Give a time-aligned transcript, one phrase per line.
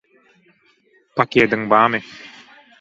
[1.15, 1.99] –Pakediň bamy?